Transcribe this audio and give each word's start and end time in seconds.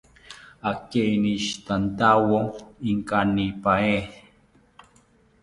Akeinishitantawo 0.71 2.39
inkanipaeni 2.91 4.07